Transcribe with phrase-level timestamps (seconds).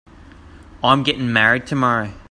[0.83, 2.15] I'm getting married tomorrow.